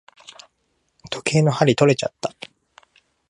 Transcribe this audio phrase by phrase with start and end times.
[1.11, 2.33] 時計の針とれちゃった。